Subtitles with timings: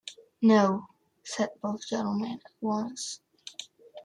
[0.41, 0.87] "No,"
[1.23, 3.21] said both gentlemen at once.